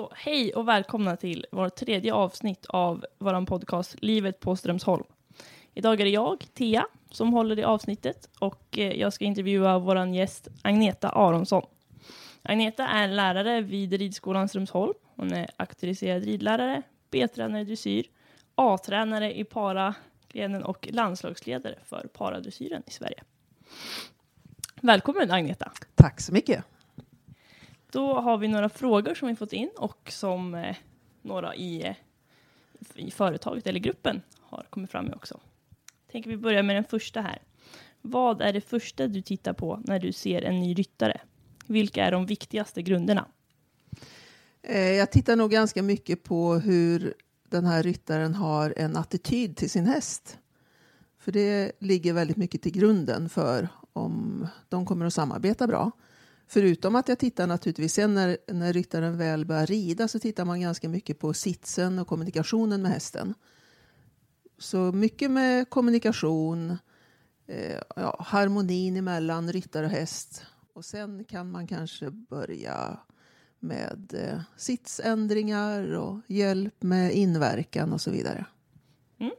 [0.00, 5.04] Så hej och välkomna till vårt tredje avsnitt av vår podcast Livet på Strömsholm.
[5.74, 10.06] Idag är det jag, Thea, som håller i avsnittet och eh, jag ska intervjua vår
[10.06, 11.62] gäst Agneta Aronsson.
[12.42, 14.94] Agneta är lärare vid Ridskolan Strömsholm.
[15.16, 18.06] Hon är auktoriserad ridlärare, B-tränare i dressyr,
[18.54, 23.22] A-tränare i paragrenen och landslagsledare för paradressyren i Sverige.
[24.80, 25.72] Välkommen Agneta!
[25.94, 26.64] Tack så mycket!
[27.92, 30.76] Då har vi några frågor som vi fått in och som eh,
[31.22, 31.96] några i,
[32.94, 35.40] i företaget eller gruppen har kommit fram med också.
[36.12, 37.38] Tänker vi börja med den första här.
[38.02, 41.20] Vad är det första du tittar på när du ser en ny ryttare?
[41.66, 43.26] Vilka är de viktigaste grunderna?
[44.62, 47.14] Eh, jag tittar nog ganska mycket på hur
[47.48, 50.38] den här ryttaren har en attityd till sin häst.
[51.18, 55.90] För det ligger väldigt mycket till grunden för om de kommer att samarbeta bra.
[56.52, 60.60] Förutom att jag tittar naturligtvis, sen när, när ryttaren väl börjar rida så tittar man
[60.60, 63.34] ganska mycket på sitsen och kommunikationen med hästen.
[64.58, 66.78] Så mycket med kommunikation,
[67.46, 70.46] eh, ja, harmonin mellan ryttare och häst.
[70.72, 72.98] Och sen kan man kanske börja
[73.58, 78.44] med eh, sitsändringar och hjälp med inverkan och så vidare.
[79.18, 79.32] Mm.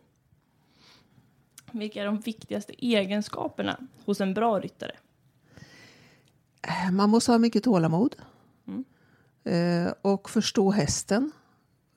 [1.72, 4.96] Vilka är de viktigaste egenskaperna hos en bra ryttare?
[6.62, 8.16] Eh, man måste ha mycket tålamod
[8.68, 8.84] mm.
[9.44, 11.32] eh, och förstå hästen.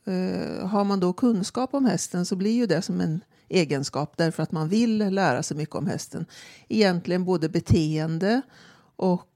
[0.07, 4.43] Eh, har man då kunskap om hästen så blir ju det som en egenskap därför
[4.43, 6.27] att man vill lära sig mycket om hästen.
[6.69, 8.43] Egentligen både beteende
[8.97, 9.31] och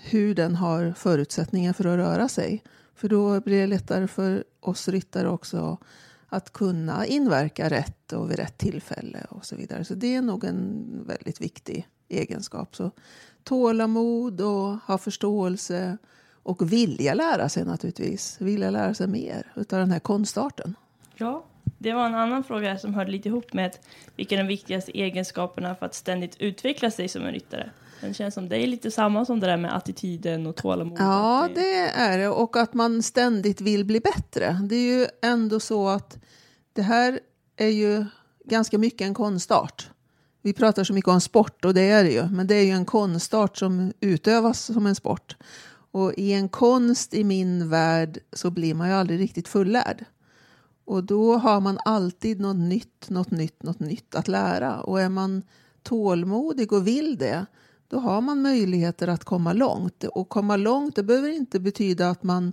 [0.00, 2.62] hur den har förutsättningar för att röra sig.
[2.94, 5.78] För då blir det lättare för oss ryttare också
[6.32, 9.84] att kunna inverka rätt och vid rätt tillfälle och så vidare.
[9.84, 12.76] Så det är nog en väldigt viktig egenskap.
[12.76, 12.90] Så
[13.44, 15.98] tålamod och ha förståelse
[16.42, 18.36] och vilja lära sig naturligtvis.
[18.40, 20.74] Vilja lära sig mer utav den här konstarten.
[21.14, 21.44] Ja,
[21.78, 23.76] det var en annan fråga som hörde lite ihop med
[24.16, 27.70] vilka är de viktigaste egenskaperna för att ständigt utveckla sig som en ryttare?
[28.00, 30.98] Det känns som det är lite samma som det där med attityden och tålamod.
[31.00, 32.28] Ja, det är det.
[32.28, 34.60] Och att man ständigt vill bli bättre.
[34.62, 36.18] Det är ju ändå så att
[36.72, 37.20] det här
[37.56, 38.06] är ju
[38.44, 39.90] ganska mycket en konstart.
[40.42, 42.70] Vi pratar så mycket om sport och det är det ju, men det är ju
[42.70, 45.36] en konstart som utövas som en sport.
[45.92, 50.04] Och i en konst i min värld så blir man ju aldrig riktigt fullärd.
[50.84, 54.80] Och då har man alltid något nytt, något nytt, något nytt att lära.
[54.80, 55.42] Och är man
[55.82, 57.46] tålmodig och vill det,
[57.88, 60.04] då har man möjligheter att komma långt.
[60.04, 62.52] Och komma långt, det behöver inte betyda att man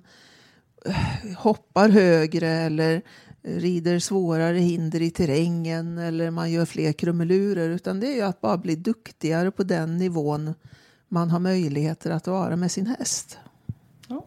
[0.85, 3.01] eh, hoppar högre eller
[3.41, 8.41] rider svårare hinder i terrängen eller man gör fler krumelurer utan det är ju att
[8.41, 10.53] bara bli duktigare på den nivån
[11.07, 13.37] man har möjligheter att vara med sin häst.
[14.07, 14.25] Ja.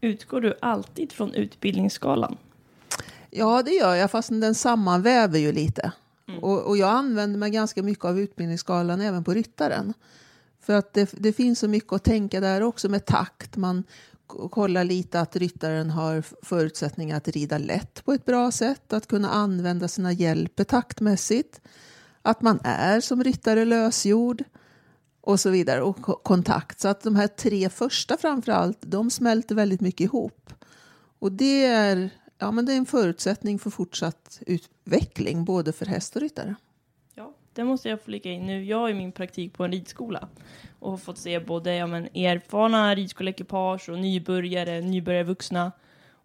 [0.00, 2.36] Utgår du alltid från utbildningsskalan?
[3.30, 5.92] Ja, det gör jag, fast den sammanväver ju lite.
[6.28, 6.44] Mm.
[6.44, 9.94] Och, och, jag använder mig ganska mycket av utbildningsskalan även på ryttaren.
[10.60, 13.56] För att det, det, finns så mycket att tänka där också med takt.
[13.56, 13.84] Man
[14.50, 19.30] kolla lite att ryttaren har förutsättningar att rida lätt på ett bra sätt, att kunna
[19.30, 21.60] använda sina hjälper taktmässigt,
[22.22, 24.44] att man är som ryttare lösgjord
[25.20, 26.80] och så vidare och kontakt.
[26.80, 30.52] Så att de här tre första framför allt, de smälter väldigt mycket ihop.
[31.18, 36.16] Och det är, ja, men det är en förutsättning för fortsatt utveckling både för häst
[36.16, 36.54] och ryttare.
[37.14, 38.64] Ja, det måste jag flika in nu.
[38.64, 40.28] Jag har ju min praktik på en ridskola
[40.80, 45.72] och fått se både ja, men, erfarna ridskoleekipage och nybörjare, nybörjarvuxna.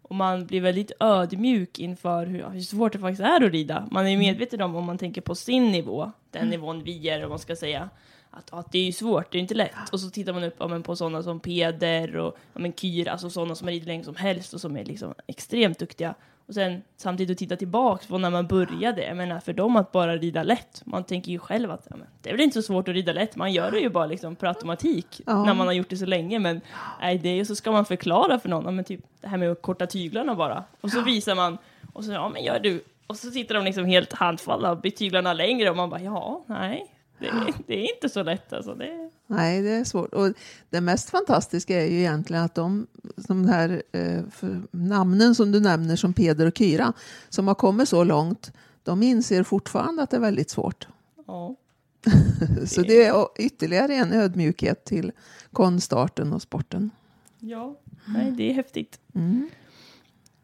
[0.02, 3.88] Och man blir väldigt ödmjuk inför hur, hur svårt det faktiskt är att rida.
[3.90, 4.18] Man är mm.
[4.18, 6.50] medveten om, om man tänker på sin nivå, den mm.
[6.50, 7.88] nivån vi är, om man ska säga,
[8.30, 9.92] att, att det är ju svårt, det är inte lätt.
[9.92, 13.08] Och så tittar man upp ja, men, på sådana som Peder och ja, men, Kyr,
[13.08, 16.14] alltså sådana som har ridit länge som helst och som är liksom extremt duktiga.
[16.48, 19.04] Och sen samtidigt att titta tillbaks på när man började.
[19.04, 20.82] Jag menar för dem att bara rida lätt.
[20.84, 23.12] Man tänker ju själv att ja, men, det är väl inte så svårt att rida
[23.12, 23.36] lätt.
[23.36, 25.44] Man gör det ju bara liksom per automatik ja.
[25.44, 26.38] när man har gjort det så länge.
[26.38, 26.60] Men
[27.00, 28.64] nej, det är så ska man förklara för någon.
[28.64, 30.64] Ja, men typ det här med att korta tyglarna bara.
[30.80, 31.58] Och så visar man
[31.92, 32.84] och så ja men gör du.
[33.06, 36.44] Och så sitter de liksom helt handfallna och blir tyglarna längre och man bara ja,
[36.46, 37.32] nej, det,
[37.66, 38.74] det, är inte så lätt alltså.
[38.74, 39.05] Det...
[39.26, 40.14] Nej, det är svårt.
[40.14, 40.32] Och
[40.70, 42.86] det mest fantastiska är ju egentligen att de,
[43.16, 44.22] de här eh,
[44.70, 46.92] namnen som du nämner som Peder och Kyra,
[47.28, 48.52] som har kommit så långt,
[48.82, 50.88] de inser fortfarande att det är väldigt svårt.
[51.26, 51.56] Ja.
[52.66, 55.12] så det är ytterligare en ödmjukhet till
[55.52, 56.90] konstarten och sporten.
[57.38, 59.00] Ja, nej, det är häftigt.
[59.14, 59.50] Mm.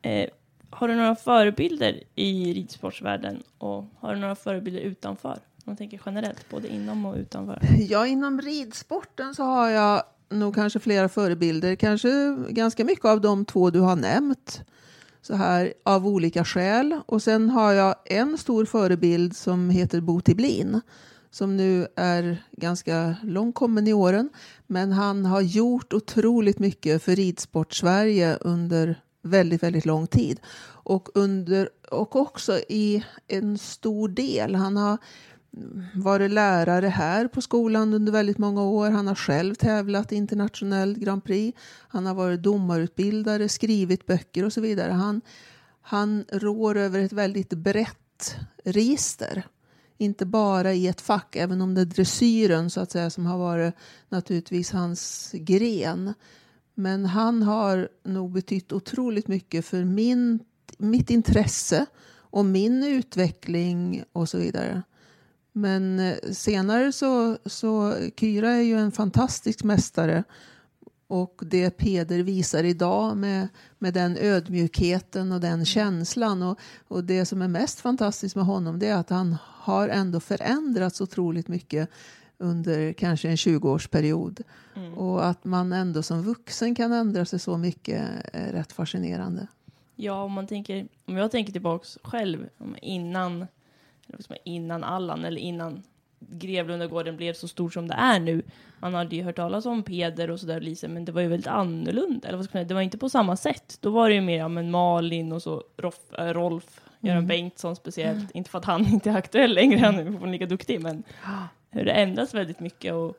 [0.03, 0.29] Eh,
[0.71, 5.39] har du några förebilder i ridsportsvärlden och har du några förebilder utanför?
[5.65, 7.63] Man tänker generellt, både inom och utanför.
[7.79, 13.45] Ja, inom ridsporten så har jag nog kanske flera förebilder, kanske ganska mycket av de
[13.45, 14.63] två du har nämnt
[15.23, 17.01] så här av olika skäl.
[17.07, 20.81] Och sen har jag en stor förebild som heter Bo Tiblin
[21.33, 24.31] som nu är ganska långt kommen i åren.
[24.67, 30.41] Men han har gjort otroligt mycket för ridsport-Sverige under väldigt, väldigt lång tid.
[30.85, 34.55] Och, under, och också i en stor del.
[34.55, 34.99] Han har
[35.95, 38.91] varit lärare här på skolan under väldigt många år.
[38.91, 41.59] Han har själv tävlat i internationell Grand Prix.
[41.89, 44.93] Han har varit domarutbildare, skrivit böcker och så vidare.
[44.93, 45.21] Han,
[45.83, 49.47] han rår över ett väldigt brett register.
[49.99, 53.39] Inte bara i ett fack, även om det är dressyren så att säga som har
[53.39, 53.75] varit
[54.09, 56.15] naturligtvis hans gren.
[56.75, 60.39] Men han har nog betytt otroligt mycket för min,
[60.79, 64.83] mitt intresse och min utveckling och så vidare.
[65.53, 70.25] Men eh, senare så, så Kyra är ju en fantastisk mästare
[71.13, 76.59] och det Peder visar idag med, med den ödmjukheten och den känslan och,
[76.89, 81.01] och det som är mest fantastiskt med honom det är att han har ändå förändrats
[81.01, 81.89] otroligt mycket
[82.39, 84.43] under kanske en 20-årsperiod.
[84.77, 84.95] Mm.
[84.95, 88.03] Och att man ändå som vuxen kan ändra sig så mycket
[88.33, 89.47] är rätt fascinerande.
[89.97, 92.49] Ja, om man tänker, om jag tänker tillbaks själv
[92.83, 93.47] innan
[94.45, 95.83] innan Allan eller innan
[96.31, 98.43] Grevlundagården blev så stor som det är nu.
[98.81, 101.47] Man hade ju hört talas om Peder och sådär Lisa, men det var ju väldigt
[101.47, 102.29] annorlunda.
[102.29, 102.69] Eller vad ska man säga?
[102.69, 103.79] Det var inte på samma sätt.
[103.81, 107.29] Då var det ju mer ja, men Malin och så Rolf, äh, Rolf Göran mm.
[107.29, 108.19] Bengtsson speciellt.
[108.19, 108.31] Mm.
[108.35, 111.03] Inte för att han inte är aktuell längre, han är fortfarande lika duktig, men
[111.71, 112.95] hur det ändras väldigt mycket.
[112.95, 113.17] Och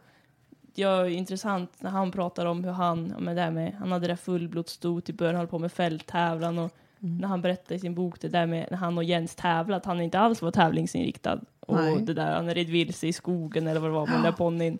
[0.76, 4.08] det är intressant när han pratar om hur han, med det här med, han hade
[4.08, 6.72] det där fullblodsstot i början, höll på med fälttävlan och
[7.04, 7.18] Mm.
[7.18, 9.86] När han berättade i sin bok det där med när han och Jens tävlade, att
[9.86, 11.40] han inte alls var tävlingsinriktad.
[11.60, 12.02] Och Nej.
[12.02, 14.78] det där, han red vilse i skogen eller vad det var med den där ponnyn.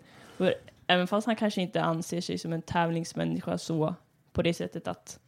[0.86, 3.94] Även fast han kanske inte anser sig som en tävlingsmänniska så
[4.32, 5.18] på det sättet att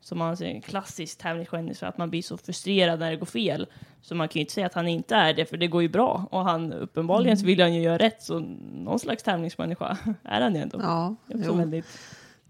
[0.00, 3.66] som man ser en klassisk tävlingsmänniska, att man blir så frustrerad när det går fel.
[4.02, 5.88] Så man kan ju inte säga att han inte är det, för det går ju
[5.88, 6.26] bra.
[6.30, 7.46] Och han, uppenbarligen mm.
[7.46, 8.38] vill han ju göra rätt, så
[8.74, 10.78] någon slags tävlingsmänniska är han ju ändå.
[10.82, 11.86] Ja, väldigt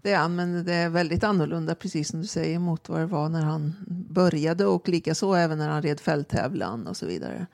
[0.01, 3.05] det är han, men det är väldigt annorlunda, precis som du säger, mot vad det
[3.05, 3.75] var när han
[4.09, 7.45] började och likaså även när han red fälttävlan och så vidare.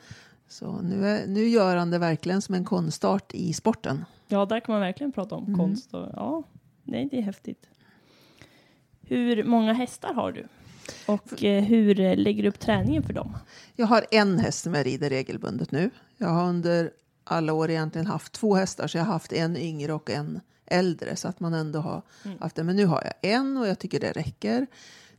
[0.48, 4.06] Så nu, är, nu gör han det verkligen som en konstart i sporten.
[4.28, 5.60] Ja, där kan man verkligen prata om mm.
[5.60, 5.94] konst.
[5.94, 6.44] Och, ja,
[6.84, 7.70] nej, det är häftigt.
[9.02, 10.48] Hur många hästar har du?
[11.08, 13.38] Och eh, hur lägger du upp träningen för dem?
[13.76, 15.90] Jag har en häst som jag rider regelbundet nu.
[16.18, 16.92] Jag har under
[17.24, 21.16] alla år egentligen haft två hästar, så jag har haft en yngre och en äldre
[21.16, 22.38] så att man ändå har mm.
[22.40, 22.64] haft det.
[22.64, 24.68] Men nu har jag en och jag tycker det räcker.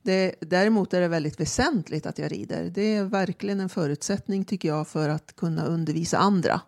[0.02, 2.70] Det, däremot är det väldigt väsentligt att jag rider.
[2.74, 6.60] Det är verkligen en förutsättning tycker jag för att kunna undervisa andra.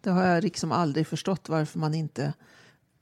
[0.00, 2.32] Det har jag liksom aldrig förstått varför man inte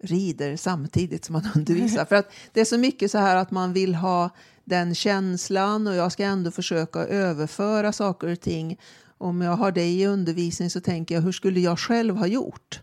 [0.03, 2.05] rider samtidigt som man undervisar.
[2.05, 4.31] För att det är så mycket så här att man vill ha
[4.65, 8.81] den känslan och jag ska ändå försöka överföra saker och ting.
[9.19, 12.81] Om jag har det i undervisning så tänker jag hur skulle jag själv ha gjort?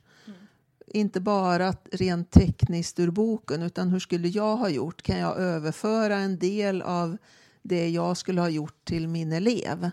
[0.94, 5.02] Inte bara rent tekniskt ur boken utan hur skulle jag ha gjort?
[5.02, 7.18] Kan jag överföra en del av
[7.62, 9.90] det jag skulle ha gjort till min elev?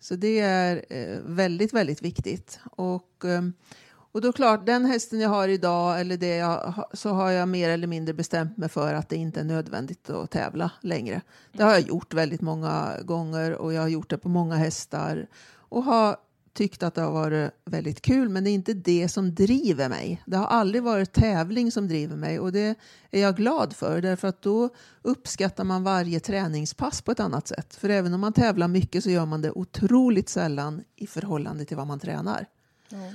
[0.00, 2.60] Så det är eh, väldigt, väldigt viktigt.
[2.64, 3.42] Och, eh,
[4.12, 7.68] och då klart, den hästen jag har idag, eller det jag, så har jag mer
[7.68, 11.20] eller mindre bestämt mig för att det inte är nödvändigt att tävla längre.
[11.52, 15.26] Det har jag gjort väldigt många gånger och jag har gjort det på många hästar
[15.54, 16.16] och har
[16.52, 20.22] tyckt att det har varit väldigt kul, men det är inte det som driver mig.
[20.26, 22.78] Det har aldrig varit tävling som driver mig och det
[23.10, 24.68] är jag glad för därför att då
[25.02, 27.74] uppskattar man varje träningspass på ett annat sätt.
[27.74, 31.76] För även om man tävlar mycket så gör man det otroligt sällan i förhållande till
[31.76, 32.46] vad man tränar.
[32.92, 33.14] Mm.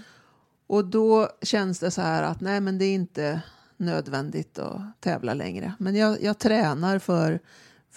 [0.68, 3.42] Och då känns det så här att nej, men det är inte
[3.78, 5.74] nödvändigt att tävla längre.
[5.80, 7.40] Men jag, jag tränar för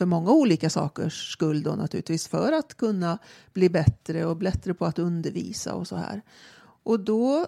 [0.00, 3.18] för många olika sakers skull då naturligtvis för att kunna
[3.52, 6.22] bli bättre och bättre på att undervisa och så här.
[6.82, 7.46] Och då,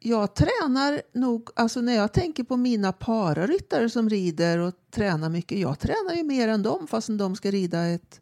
[0.00, 5.58] jag tränar nog, alltså när jag tänker på mina pararyttare som rider och tränar mycket,
[5.58, 8.20] jag tränar ju mer än dem fastän de ska rida ett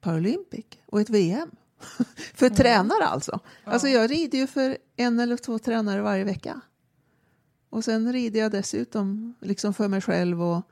[0.00, 1.50] Paralympic och ett VM.
[2.34, 2.56] för mm.
[2.56, 3.40] tränare alltså.
[3.64, 3.72] Ja.
[3.72, 6.60] Alltså jag rider ju för en eller två tränare varje vecka.
[7.70, 10.62] Och sen rider jag dessutom liksom för mig själv och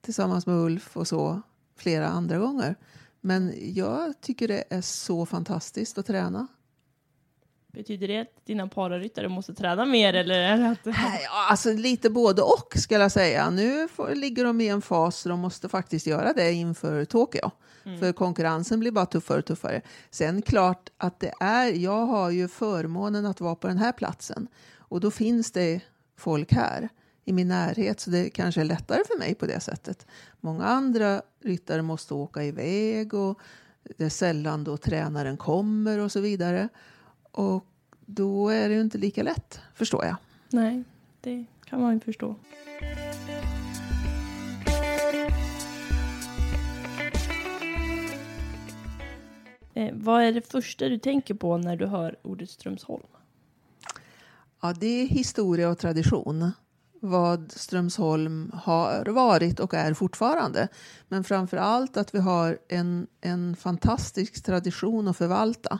[0.00, 1.42] tillsammans med Ulf och så
[1.76, 2.74] flera andra gånger.
[3.20, 6.46] Men jag tycker det är så fantastiskt att träna.
[7.76, 10.96] Betyder det att dina pararyttare måste träna mer eller är det att...
[11.50, 13.50] Alltså lite både och skulle jag säga.
[13.50, 17.50] Nu får, ligger de i en fas där de måste faktiskt göra det inför Tokyo.
[17.84, 17.98] Mm.
[17.98, 19.80] För konkurrensen blir bara tuffare och tuffare.
[20.10, 24.48] Sen klart att det är, jag har ju förmånen att vara på den här platsen
[24.78, 25.80] och då finns det
[26.16, 26.88] folk här.
[27.28, 30.06] I min närhet så det kanske är lättare för mig på det sättet.
[30.40, 33.40] Många andra ryttare måste åka iväg och
[33.96, 36.68] det är sällan då tränaren kommer och så vidare.
[37.22, 37.66] Och
[38.06, 40.16] då är det ju inte lika lätt, förstår jag.
[40.50, 40.84] Nej,
[41.20, 42.36] det kan man ju förstå.
[49.74, 53.06] Eh, vad är det första du tänker på när du hör ordet Strömsholm?
[54.62, 56.52] Ja, det är historia och tradition.
[57.00, 60.68] Vad Strömsholm har varit och är fortfarande.
[61.08, 65.78] Men framför allt att vi har en, en fantastisk tradition att förvalta.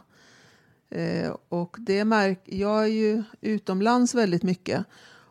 [0.90, 4.85] Eh, och det märk, jag är ju utomlands väldigt mycket.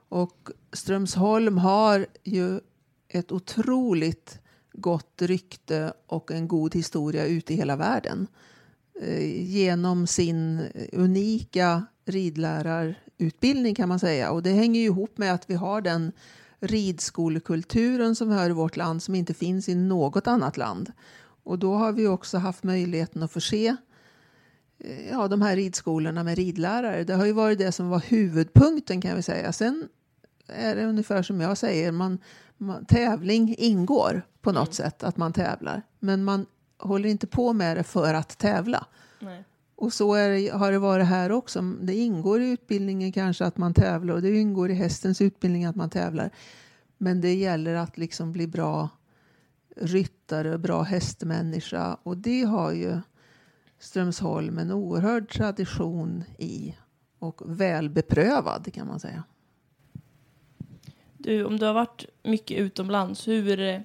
[0.09, 2.59] Och Strömsholm har ju
[3.07, 4.39] ett otroligt
[4.73, 8.27] gott rykte och en god historia ute i hela världen.
[9.01, 10.61] Eh, genom sin
[10.93, 14.31] unika ridlärar ridlärarutbildning kan man säga.
[14.31, 16.11] Och det hänger ju ihop med att vi har den
[16.59, 20.91] ridskolekulturen som vi har i vårt land som inte finns i något annat land.
[21.43, 23.75] Och då har vi också haft möjligheten att förse
[24.79, 27.03] eh, ja, de här ridskolorna med ridlärare.
[27.03, 29.53] Det har ju varit det som var huvudpunkten kan vi säga.
[29.53, 29.89] Sen
[30.47, 32.19] är det ungefär som jag säger, man,
[32.57, 34.73] man tävling ingår på något mm.
[34.73, 35.81] sätt, att man tävlar.
[35.99, 36.45] Men man
[36.77, 38.85] håller inte på med det för att tävla.
[39.19, 39.43] Nej.
[39.85, 41.61] Och så är, har det varit här också.
[41.61, 45.75] Det ingår i utbildningen kanske att man tävlar och det ingår i hästens utbildning att
[45.75, 46.29] man tävlar.
[46.97, 48.89] Men det gäller att liksom bli bra
[49.75, 52.97] ryttare, bra hästmänniska och det har ju
[53.79, 56.75] Strömsholm en oerhörd tradition i
[57.19, 59.23] och välbeprövad kan man säga.
[61.17, 63.81] Du, om du har varit mycket utomlands, hur, eh,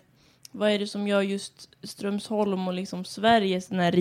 [0.51, 3.93] vad är det som gör just Strömsholm och liksom Sveriges den här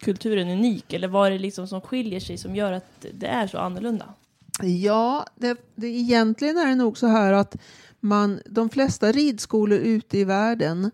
[0.00, 0.92] Kulturen unik?
[0.92, 4.14] Eller vad är det liksom som skiljer sig som gör att det är så annorlunda?
[4.62, 7.56] Ja, det, det, egentligen är det nog så här att
[8.00, 10.90] man, de flesta ridskolor ute i världen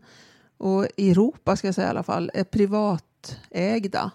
[0.59, 4.11] och i Europa ska jag säga i alla fall, är privatägda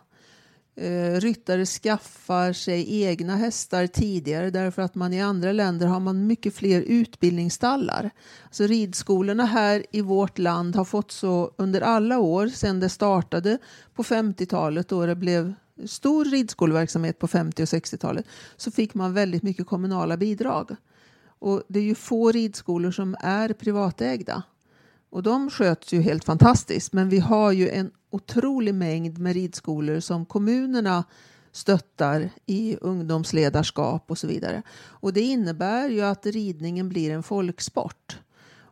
[0.79, 6.27] eh, ryttare skaffar sig egna hästar tidigare därför att man i andra länder har man
[6.27, 8.09] mycket fler utbildningsstallar.
[8.51, 13.57] Så ridskolorna här i vårt land har fått så under alla år sedan det startade
[13.95, 15.53] på 50-talet då det blev
[15.85, 18.25] stor ridskoleverksamhet på 50 och 60-talet
[18.57, 20.75] så fick man väldigt mycket kommunala bidrag.
[21.39, 24.43] Och det är ju få ridskolor som är privatägda.
[25.09, 29.99] Och de sköts ju helt fantastiskt men vi har ju en otrolig mängd med ridskolor
[29.99, 31.03] som kommunerna
[31.51, 34.63] stöttar i ungdomsledarskap och så vidare.
[34.79, 38.19] Och det innebär ju att ridningen blir en folksport.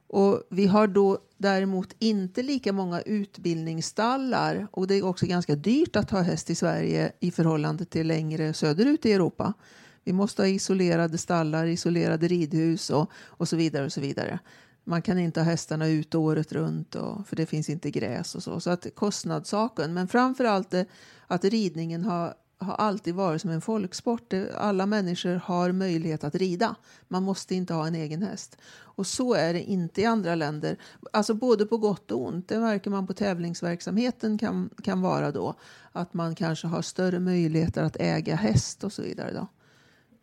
[0.10, 5.96] Och vi har då däremot inte lika många utbildningsstallar och det är också ganska dyrt
[5.96, 9.53] att ha häst i Sverige i förhållande till längre söderut i Europa.
[10.03, 13.86] Vi måste ha isolerade stallar, isolerade ridhus och, och så vidare.
[13.86, 14.39] och så vidare.
[14.88, 18.44] Man kan inte ha hästarna ute året runt och, för det finns inte gräs och
[18.44, 18.60] så.
[18.60, 20.86] Så att kostnadssaken, men framför allt det,
[21.27, 24.34] att ridningen har, har alltid varit som en folksport.
[24.56, 26.75] Alla människor har möjlighet att rida.
[27.08, 28.58] Man måste inte ha en egen häst.
[28.75, 30.77] Och så är det inte i andra länder.
[31.13, 32.48] Alltså både på gott och ont.
[32.48, 35.53] Det märker man på tävlingsverksamheten kan, kan vara då.
[35.91, 39.34] Att man kanske har större möjligheter att äga häst och så vidare.
[39.34, 39.48] Då.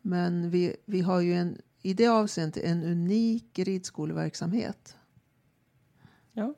[0.01, 4.95] Men vi, vi har ju en i det avseendet en unik ridskoleverksamhet.
[6.33, 6.53] Ja.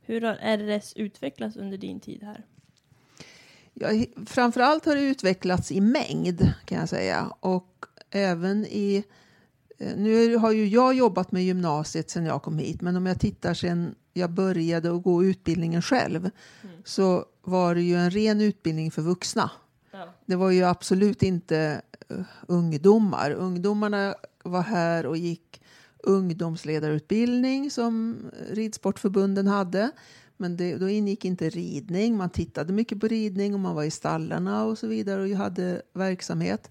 [0.00, 2.46] Hur har RS utvecklats under din tid här?
[3.74, 3.88] Ja,
[4.26, 9.04] framförallt har det utvecklats i mängd kan jag säga och även i
[9.78, 13.20] eh, nu har ju jag jobbat med gymnasiet sedan jag kom hit men om jag
[13.20, 16.30] tittar sen jag började att gå utbildningen själv
[16.64, 16.82] mm.
[16.84, 19.50] så var det ju en ren utbildning för vuxna.
[19.90, 20.14] Ja.
[20.26, 21.82] Det var ju absolut inte
[22.46, 23.30] ungdomar.
[23.30, 25.62] Ungdomarna var här och gick
[26.02, 28.16] ungdomsledarutbildning som
[28.50, 29.90] ridsportförbunden hade.
[30.36, 32.16] Men det, då ingick inte ridning.
[32.16, 35.82] Man tittade mycket på ridning och man var i stallarna och så vidare och hade
[35.92, 36.70] verksamhet.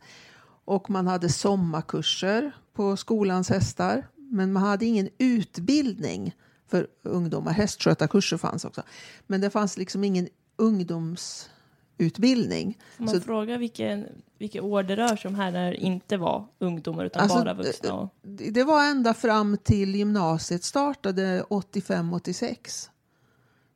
[0.65, 4.07] Och man hade sommarkurser på skolans hästar.
[4.15, 6.35] Men man hade ingen utbildning
[6.67, 7.51] för ungdomar.
[7.51, 8.83] Hästskötarkurser fanns också.
[9.27, 11.49] Men det fanns liksom ingen ungdoms
[11.97, 12.77] utbildning.
[12.97, 14.05] Får man så, fråga vilken,
[14.37, 17.53] vilka år det rör sig om här när det inte var ungdomar utan alltså, bara
[17.53, 17.93] vuxna?
[17.93, 18.09] Och...
[18.51, 22.89] Det var ända fram till gymnasiet startade 85-86.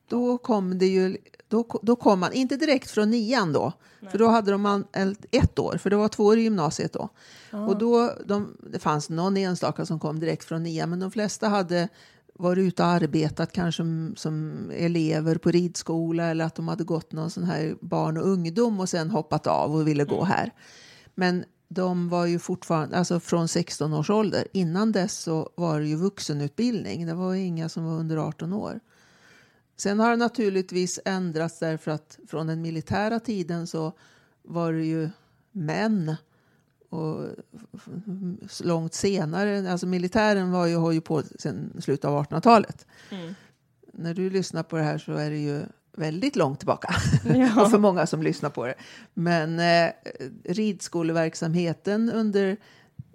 [0.08, 4.12] Då kom det ju, då, då kom man, inte direkt från nian då, Nej.
[4.12, 4.86] för då hade de
[5.32, 7.10] ett år, för det var två år i gymnasiet då.
[7.52, 7.66] Ah.
[7.66, 11.48] Och då, de, det fanns någon enstaka som kom direkt från nian, men de flesta
[11.48, 11.90] hade
[12.42, 13.84] varit ute och arbetat kanske
[14.16, 18.80] som, elever på ridskola eller att de hade gått någon sån här barn och ungdom
[18.80, 20.28] och sen hoppat av och ville gå mm.
[20.28, 20.52] här.
[21.16, 24.48] Men de var ju fortfarande, alltså från 16 års ålder.
[24.54, 27.06] Innan dess så var det ju vuxenutbildning.
[27.06, 28.80] Det var inga som var under 18 år.
[29.78, 33.94] Sen har det naturligtvis ändrats därför att från den militära tiden så
[34.44, 35.10] var det ju
[35.52, 36.16] män.
[36.92, 37.26] Och
[38.64, 42.86] långt senare, alltså militären var ju, har ju på sedan slutet av 1800-talet.
[43.10, 43.34] Mm.
[43.94, 45.62] När du lyssnar på det här så är det ju
[45.98, 46.96] väldigt långt tillbaka.
[47.36, 47.64] Ja.
[47.64, 48.76] och för många som lyssnar på det.
[49.14, 49.92] Men eh,
[50.44, 52.58] ridskoleverksamheten under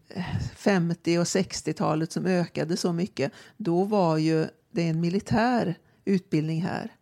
[0.09, 0.25] eh,
[0.57, 6.93] 50 och 60-talet som ökade så mycket, då var ju det en militär utbildning här.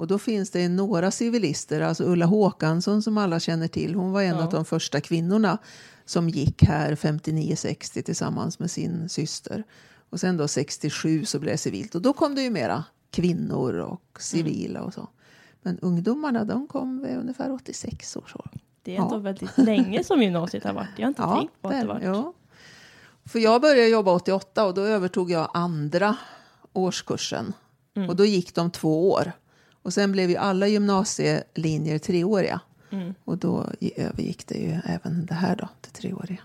[0.00, 3.94] Och då finns det några civilister, alltså Ulla Håkansson som alla känner till.
[3.94, 4.44] Hon var en Ja.
[4.44, 5.58] av de första kvinnorna
[6.04, 9.64] som gick här 59-60 tillsammans med sin syster.
[10.10, 11.94] Och sen då 67 så blev det civilt.
[11.94, 15.08] Och då kom det ju mera kvinnor och civila och så.
[15.62, 18.60] Men ungdomarna de kom vid ungefär 86 års ålder.
[18.82, 19.18] Det är ändå Ja.
[19.18, 20.88] väldigt länge som gymnasiet har varit.
[20.96, 22.04] Jag har inte tänkt på att det varit.
[22.04, 22.32] ja.
[23.24, 26.16] För jag började jobba 88 och då övertog jag andra
[26.72, 27.52] årskursen.
[27.96, 28.08] Mm.
[28.08, 29.32] Och då gick de två år.
[29.82, 32.60] Och sen blev ju alla gymnasielinjer treåriga.
[32.90, 33.14] Mm.
[33.24, 36.40] Och då övergick det ju även det här då till treåriga.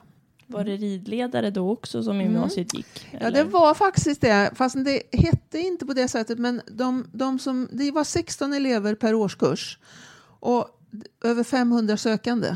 [0.48, 3.08] Var det ridledare då också som gymnasiet gick?
[3.12, 3.24] Mm.
[3.24, 4.52] Ja, det var faktiskt det.
[4.56, 6.40] Fast det hette inte på det sättet.
[6.40, 9.80] Men de, de som, det var 16 elever per årskurs.
[10.40, 10.68] Och
[11.24, 12.56] över 500 sökande.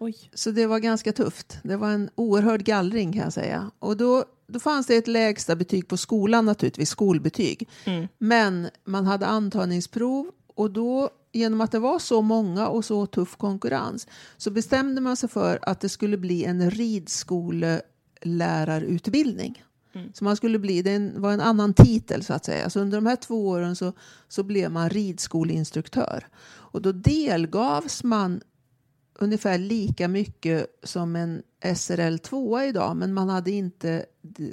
[0.00, 0.30] Oj.
[0.34, 1.58] Så det var ganska tufft.
[1.62, 3.70] Det var en oerhörd gallring kan jag säga.
[3.78, 7.68] Och då, då fanns det ett lägsta betyg på skolan naturligtvis, skolbetyg.
[7.84, 8.08] Mm.
[8.18, 13.36] Men man hade antagningsprov och då genom att det var så många och så tuff
[13.36, 19.62] konkurrens så bestämde man sig för att det skulle bli en ridskolelärarutbildning.
[19.94, 20.10] Mm.
[20.14, 22.70] Så man skulle bli, det var en annan titel så att säga.
[22.70, 23.92] Så under de här två åren så,
[24.28, 26.26] så blev man ridskoleinstruktör.
[26.46, 28.40] Och då delgavs man
[29.18, 31.42] ungefär lika mycket som en
[31.76, 34.06] SRL 2 idag, men man hade inte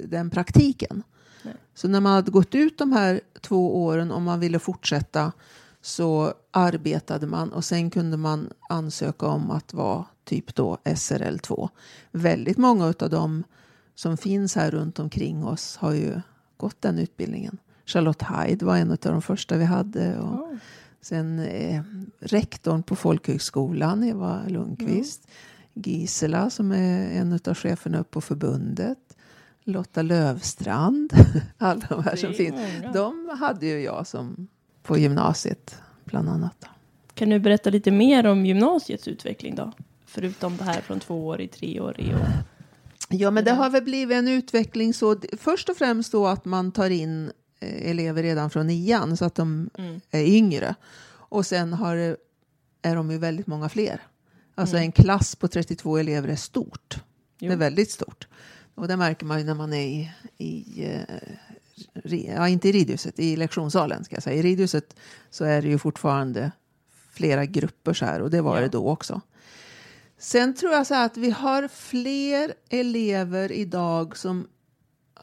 [0.04, 1.02] den praktiken.
[1.42, 1.54] Nej.
[1.74, 5.32] Så när man hade gått ut de här två åren om man ville fortsätta
[5.80, 11.68] så arbetade man och sen kunde man ansöka om att vara typ då SRL 2.
[12.12, 13.44] Väldigt många av dem
[13.94, 16.20] som finns här runt omkring oss har ju
[16.56, 17.58] gått den utbildningen.
[17.86, 20.18] Charlotte Hyde var en av de första vi hade.
[20.18, 20.58] Och Ja.
[21.06, 21.82] Sen eh,
[22.20, 25.28] rektorn på folkhögskolan, Eva Lundqvist.
[25.74, 28.98] Gisela som är en av cheferna upp på förbundet.
[29.64, 31.12] Lotta Lövstrand.
[31.58, 32.54] Alla de här som finns.
[32.54, 32.92] många.
[32.92, 34.48] De hade ju jag som
[34.82, 36.64] på gymnasiet bland annat.
[37.14, 39.72] Kan du berätta lite mer om gymnasiets utveckling då?
[40.06, 42.28] Förutom det här från två år i tre år i år.
[43.08, 46.72] Ja, men det har väl blivit en utveckling så först och främst då att man
[46.72, 47.32] tar in
[47.90, 50.00] elever redan från nian så att de Mm.
[50.10, 50.74] är yngre.
[51.08, 52.16] Och sen har,
[52.82, 54.00] är de ju väldigt många fler.
[54.54, 54.86] Alltså Mm.
[54.86, 56.96] en klass på 32 elever är stort.
[57.38, 57.48] Jo.
[57.48, 58.28] Det är väldigt stort.
[58.74, 63.18] Och det märker man ju när man är i, i eh, ja, inte i ridhuset,
[63.18, 64.36] i lektionssalen ska jag säga.
[64.36, 64.96] I ridhuset
[65.30, 66.50] så är det ju fortfarande
[67.10, 68.62] flera grupper så här och det var Ja.
[68.62, 69.20] det då också.
[70.18, 74.46] Sen tror jag så här att vi har fler elever idag som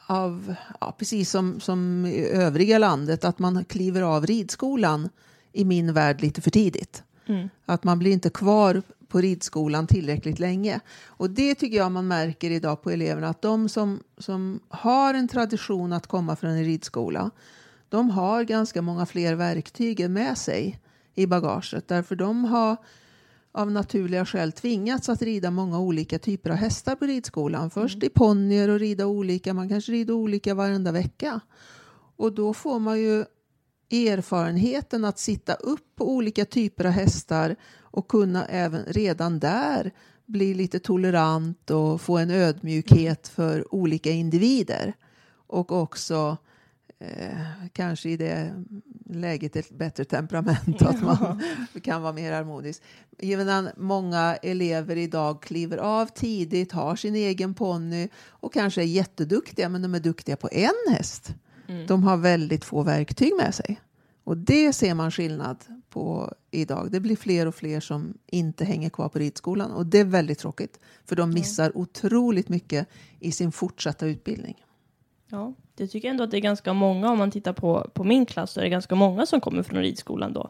[0.07, 5.09] av, ja, precis som, som i övriga landet, att man kliver av ridskolan
[5.51, 7.03] i min värld lite för tidigt.
[7.25, 7.49] Mm.
[7.65, 10.79] Att man blir inte kvar på ridskolan tillräckligt länge.
[11.05, 15.27] Och det tycker jag man märker idag på eleverna, att de som, som har en
[15.27, 17.31] tradition att komma från en ridskola,
[17.89, 20.79] de har ganska många fler verktyg med sig
[21.15, 21.87] i bagaget.
[21.87, 22.77] Därför de har
[23.53, 27.69] av naturliga skäl tvingats att rida många olika typer av hästar på ridskolan.
[27.69, 31.39] Först i ponnyer och rida olika, man kanske rider olika varenda vecka.
[32.15, 33.25] Och då får man ju
[33.91, 39.91] erfarenheten att sitta upp på olika typer av hästar och kunna även redan där
[40.25, 44.93] bli lite tolerant och få en ödmjukhet för olika individer.
[45.47, 46.37] Och också
[47.03, 47.37] eh,
[47.73, 48.63] kanske i det
[49.09, 51.41] läget ett bättre temperament, att man
[51.83, 52.81] kan vara mer harmonisk.
[53.17, 59.69] Medan många elever idag kliver av tidigt, har sin egen ponny och kanske är jätteduktiga,
[59.69, 61.33] men de är duktiga på en häst.
[61.67, 61.87] Mm.
[61.87, 63.81] De har väldigt få verktyg med sig.
[64.23, 65.57] Och det ser man skillnad
[65.89, 66.91] på idag.
[66.91, 70.39] Det blir fler och fler som inte hänger kvar på ridskolan och det är väldigt
[70.39, 70.79] tråkigt.
[71.05, 72.87] För de missar otroligt mycket
[73.19, 74.63] i sin fortsatta utbildning.
[75.33, 78.03] Ja, det tycker jag ändå att det är ganska många, om man tittar på, på
[78.03, 80.49] min klass, så är det ganska många som kommer från ridskolan då.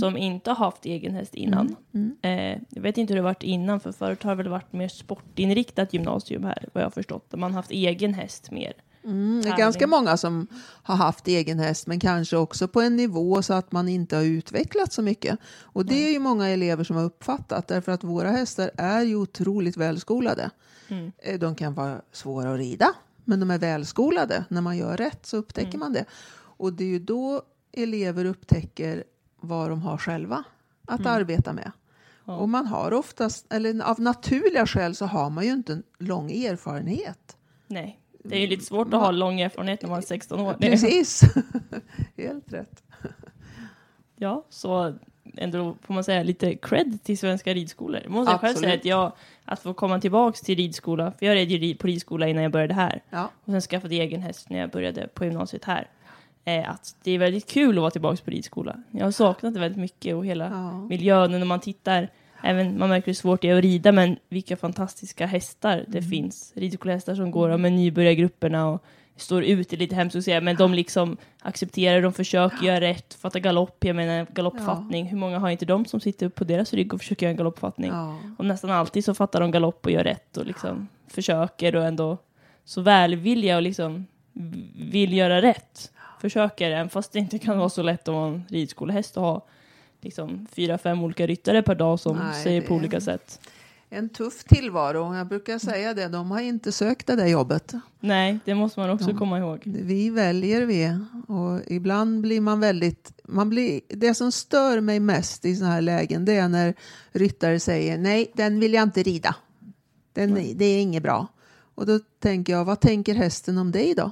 [0.00, 1.76] Som inte har haft egen häst innan.
[1.94, 2.16] Mm.
[2.22, 4.88] Eh, jag vet inte hur det varit innan, för förut har det väl varit mer
[4.88, 7.30] sportinriktat gymnasium här, vad jag har förstått.
[7.30, 8.72] Där man haft egen häst mer.
[9.04, 10.46] Mm, det är ganska många som
[10.82, 14.22] har haft egen häst men kanske också på en nivå så att man inte har
[14.22, 15.38] utvecklat så mycket.
[15.62, 19.16] Och det är ju många elever som har uppfattat därför att våra hästar är ju
[19.16, 20.50] otroligt välskolade.
[20.88, 21.12] Mm.
[21.18, 22.94] Eh, De kan vara svåra att rida
[23.30, 24.44] men de är välskolade.
[24.48, 25.80] När man gör rätt så upptäcker Mm.
[25.80, 26.04] man det.
[26.34, 29.04] Och det är ju då elever upptäcker
[29.40, 30.44] vad de har själva
[30.86, 31.64] att arbeta med.
[31.64, 31.72] Mm.
[32.24, 32.36] Ja.
[32.36, 36.30] Och man har oftast, eller av naturliga skäl så har man ju inte en lång
[36.30, 37.36] erfarenhet.
[37.66, 40.54] Nej, det är ju lite svårt att ha lång erfarenhet när man är 16 år.
[40.54, 41.22] Precis.
[42.16, 42.82] Helt rätt.
[44.16, 44.94] Ja, så
[45.36, 48.00] ändå får man säga lite cred till svenska ridskolor.
[48.08, 49.12] Måste jag själv säga att jag,
[49.44, 52.74] att få komma tillbaks till ridskola, för jag red ju på ridskola innan jag började
[52.74, 53.02] här.
[53.10, 53.30] Ja.
[53.44, 55.86] Och sen skaffade jag egen häst när jag började på gymnasiet här.
[56.44, 58.76] Eh, att det är väldigt kul att vara tillbaks på ridskola.
[58.90, 60.78] Jag har saknat det väldigt mycket och hela Ja.
[60.86, 62.08] miljön och när man tittar.
[62.42, 66.10] Även, man märker hur svårt det är att rida men vilka fantastiska hästar det Mm.
[66.10, 66.52] finns.
[66.56, 68.84] Ridskolehästar som går med nybörjargrupperna och
[69.20, 73.14] står ut, är lite hemskt att säga, men de liksom accepterar, de försöker göra rätt,
[73.14, 75.06] fatta galopp, jag menar galoppfattning.
[75.06, 77.90] Hur många har inte de som sitter på deras rygg och försöker göra en galoppfattning?
[77.90, 78.18] Ja.
[78.38, 82.18] Och nästan alltid så fattar de galopp och gör rätt och liksom försöker och ändå
[82.64, 84.06] så välvilja och liksom
[84.76, 85.92] vill göra rätt.
[86.20, 89.46] Försöker, även fast det inte kan vara så lätt att vara en ridskolehäst och ha
[90.00, 93.40] liksom fyra, fem olika ryttare per dag som Nej, säger på olika sätt.
[93.92, 95.14] En tuff tillvaro.
[95.16, 96.08] Jag brukar säga det.
[96.08, 97.72] De har inte sökt det där jobbet.
[98.00, 99.18] Nej, det måste man också Ja.
[99.18, 99.62] komma ihåg.
[99.64, 100.98] Vi väljer vi.
[101.28, 103.12] Och ibland blir man väldigt...
[103.24, 106.74] Man blir, det som stör mig mest i sådana här lägen det är när
[107.12, 109.36] ryttare säger nej, den vill jag inte rida.
[110.12, 111.26] Den, Det är inget bra.
[111.74, 114.10] Och då tänker jag, vad tänker hästen om dig då?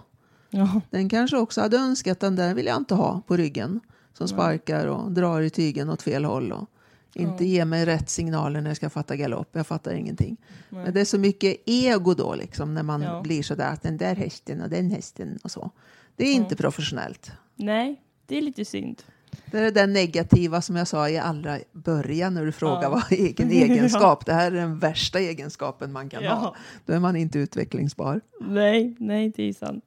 [0.51, 3.81] Ja, Den kanske också hade önskat den där vill jag inte ha på ryggen.
[4.13, 6.53] Som sparkar och drar i tygen åt fel håll.
[6.53, 6.69] Och
[7.15, 9.49] inte ger mig rätt signaler när jag ska fatta galopp.
[9.53, 10.37] Jag fattar ingenting.
[10.69, 10.85] Nej.
[10.85, 13.21] Men det är så mycket ego då liksom när man Ja.
[13.23, 15.71] blir sådär att den där hästen och den hästen och så.
[16.17, 17.33] Det är inte professionellt.
[17.57, 19.03] nej, det är lite synd.
[19.51, 22.91] Det är det negativa som jag sa i allra början när du frågade Ja.
[22.91, 24.27] vad egen egenskap.
[24.27, 26.35] Det här är den värsta egenskapen man kan Ja.
[26.35, 26.57] ha.
[26.87, 28.21] Då är man inte utvecklingsbar.
[28.41, 29.85] Nej, nej, det är sant.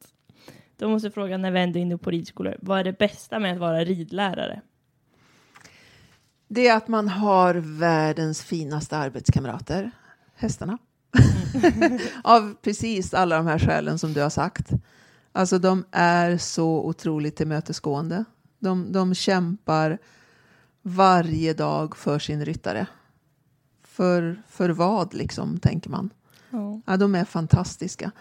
[0.77, 2.57] Då måste jag fråga när vi ändå är inne på ridskolor.
[2.61, 4.61] Vad är det bästa med att vara ridlärare?
[6.53, 9.91] Det är att man har världens finaste arbetskamrater,
[10.35, 10.77] hästarna.
[12.23, 14.69] Av precis alla de här skälen som du har sagt.
[15.31, 18.25] Alltså de är så otroligt tillmötesgående.
[18.59, 19.97] De, de kämpar
[20.81, 22.87] varje dag för sin ryttare.
[23.83, 26.09] För, för vad liksom, tänker man.
[26.49, 26.81] Ja.
[26.85, 28.11] Ja, de är fantastiska.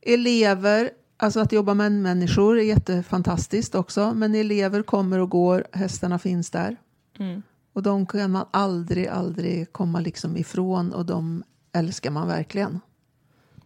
[0.00, 4.14] Elever, alltså att jobba med människor är jättefantastiskt också.
[4.14, 6.76] Men elever kommer och går, hästarna finns där.
[7.18, 7.42] Mm.
[7.72, 12.80] Och de kan man aldrig, aldrig komma liksom ifrån och de älskar man verkligen.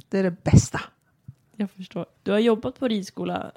[0.09, 0.81] Det är det bästa.
[1.57, 2.07] Jag förstår.
[2.23, 3.53] Du har jobbat på ridskola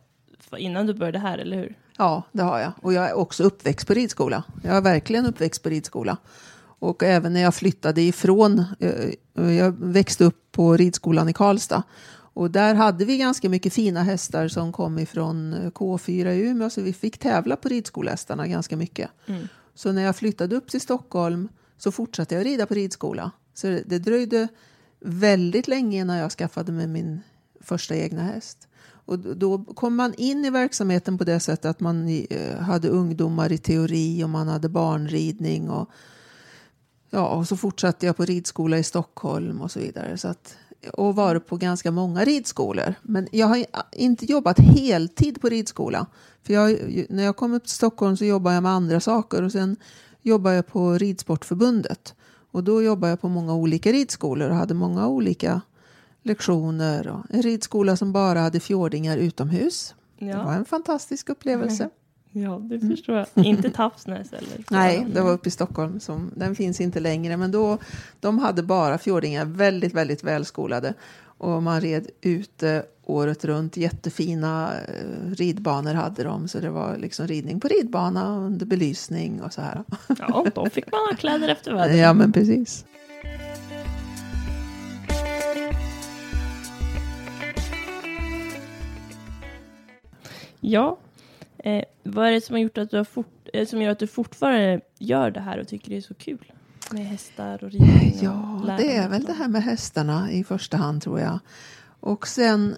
[0.57, 1.75] innan du började här, eller hur?
[1.97, 2.71] Ja, det har jag.
[2.81, 4.43] Och jag är också uppväxt på ridskola.
[4.63, 6.17] Jag är verkligen uppväxt på ridskola.
[6.79, 11.83] Och även när jag flyttade ifrån, eh, jag växte upp på ridskolan i Karlstad.
[12.33, 16.69] Och där hade vi ganska mycket fina hästar som kom ifrån eh, K4 i Umeå.
[16.69, 19.09] Så vi fick tävla på ridskolehästarna ganska mycket.
[19.25, 19.47] Mm.
[19.75, 23.31] Så när jag flyttade upp till Stockholm så fortsatte jag rida på ridskola.
[23.53, 24.47] Så det, det dröjde
[24.99, 27.21] väldigt länge innan jag skaffade mig min
[27.61, 28.67] första egna häst.
[29.05, 32.87] Och då- då kom man in i verksamheten på det sättet att man eh, hade
[32.89, 35.69] ungdomar i teori och man hade barnridning.
[35.69, 35.89] Och,
[37.09, 40.17] ja, och så fortsatte jag på ridskola i Stockholm och så vidare.
[40.17, 40.55] Så att,
[40.93, 42.93] och varit på ganska många ridskolor.
[43.01, 46.05] Men jag har inte jobbat heltid på ridskola.
[46.43, 49.51] För jag, när jag kom upp till Stockholm så jobbade jag med andra saker och
[49.51, 49.75] sen
[50.21, 52.15] jobbade jag på Ridsportförbundet.
[52.51, 55.61] Och då jobbade jag på många olika ridskolor och hade många olika
[56.23, 57.23] lektioner.
[57.29, 59.95] En ridskola som bara hade fjordingar utomhus.
[60.19, 61.89] Det var Ja, en fantastisk upplevelse.
[62.31, 63.27] Ja det förstår jag.
[63.45, 64.63] Inte Tafsnäs eller?
[64.69, 65.99] Nej, det var uppe i Stockholm.
[65.99, 67.37] Som, den finns inte längre.
[67.37, 67.77] Men då,
[68.19, 70.93] de hade bara fjordingar, väldigt, väldigt välskolade.
[71.37, 73.77] Och man red ute året runt.
[73.77, 76.47] Jättefina eh, ridbanor hade de.
[76.47, 79.83] Så det var liksom ridning på ridbana under belysning och så här.
[80.19, 81.97] Ja, då fick man ha kläder efter vädret.
[81.97, 82.85] Ja, men precis.
[90.59, 90.97] Ja.
[91.63, 93.99] Eh, vad är det som har gjort att du har fort, eh, som gör att
[93.99, 96.51] du fortfarande gör det här och tycker det är så kul?
[96.91, 100.77] Med hästar och ridning och Ja, det är väl det här med hästarna i första
[100.77, 101.39] hand tror jag.
[101.99, 102.75] Och sen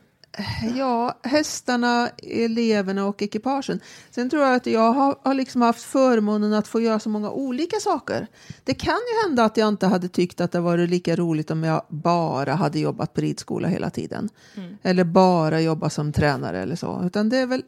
[0.76, 3.80] Ja, hästarna, eleverna och ekipagen.
[4.12, 7.32] Sen tror jag att jag har, har liksom haft förmånen att få göra så många
[7.32, 8.28] olika saker.
[8.63, 11.63] Det kan ju hända att jag inte hade tyckt att det varit lika roligt om
[11.63, 14.30] jag bara hade jobbat på ridskola hela tiden.
[14.56, 14.78] Mm.
[14.84, 17.02] Eller bara jobbat som tränare eller så.
[17.06, 17.63] Utan det är väl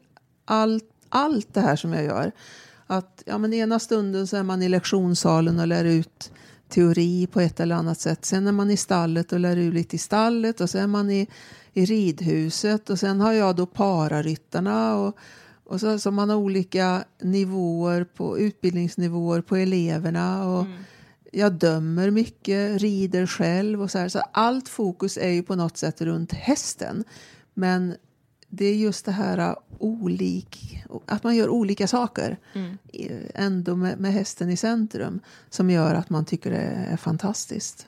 [0.46, 2.32] allt, allt det här som jag gör.
[2.88, 6.32] Att ja, men ena stunden så är man i lektionssalen och lär ut
[6.70, 8.26] teori på ett eller annat sätt.
[8.26, 11.12] Sen är man i stallet och lär ut lite i stallet och sen är man
[11.12, 11.28] i
[11.74, 15.18] i ridhuset och sen har jag då pararyttarna och,
[15.64, 20.78] och så, så man har olika nivåer på utbildningsnivåer på eleverna och mm.
[21.32, 24.10] jag dömer mycket, rider själv och så här.
[24.10, 27.04] Så allt fokus är ju på något sätt runt hästen.
[27.54, 27.96] Men
[28.56, 32.78] det är just det här uh, olik, att man gör olika saker mm.
[33.36, 36.58] ändå med, med hästen i centrum som gör att man tycker det
[36.92, 37.88] är fantastiskt.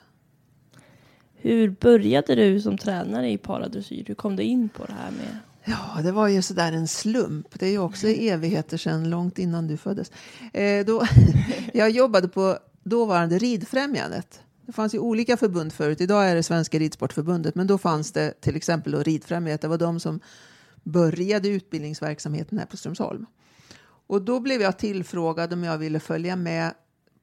[1.36, 4.04] Hur började du som tränare i paradressyr?
[4.08, 5.38] Hur kom du in på det här med?
[5.63, 7.60] Ja, det var ju sådär en slump.
[7.60, 10.12] Det är ju också evigheter sedan, långt innan du föddes.
[10.54, 11.06] Eh, då,
[11.73, 14.41] jag jobbade på dåvarande Ridfrämjandet.
[14.65, 16.01] Det fanns ju olika förbund förut.
[16.01, 19.62] Idag är det Svenska Ridsportförbundet, men då fanns det till exempel då Ridfrämjandet.
[19.62, 20.19] Det var de som
[20.85, 23.25] började utbildningsverksamheten här på Strömsholm.
[24.07, 26.73] Och då blev jag tillfrågad om jag ville följa med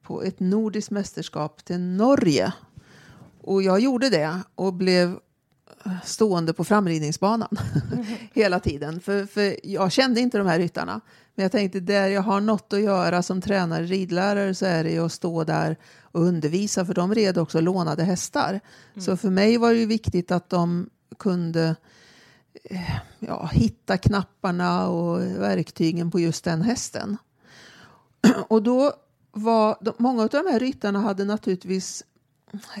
[0.01, 2.53] på ett nordiskt mästerskap till Norge
[3.41, 5.19] och jag gjorde det och blev
[6.03, 7.57] stående på framridningsbanan
[8.33, 8.99] hela tiden.
[8.99, 11.01] För, för jag kände inte de här ryttarna.
[11.35, 14.91] Men jag tänkte där jag har något att göra som tränare, ridlärare, så är det
[14.91, 16.85] ju att stå där och undervisa.
[16.85, 18.49] För de red också lånade hästar.
[18.49, 19.05] Mm.
[19.05, 21.75] Så för mig var det viktigt att de kunde
[22.63, 27.17] Eh, ja, hitta knapparna och verktygen på just den hästen.
[28.47, 28.93] Och då
[29.31, 32.03] var många av de här ryttarna hade naturligtvis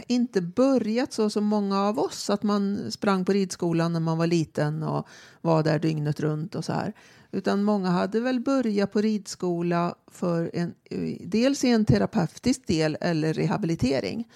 [0.07, 4.27] inte börjat så som många av oss, att man sprang på ridskolan när man var
[4.27, 5.07] liten och
[5.41, 6.93] var där dygnet runt och så här.
[7.31, 10.73] Utan många hade väl börjat på ridskola för en,
[11.19, 14.27] dels i en terapeutisk del eller rehabilitering.